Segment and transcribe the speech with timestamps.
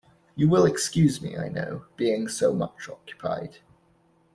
[0.35, 3.59] You will excuse me, I know, being so much occupied.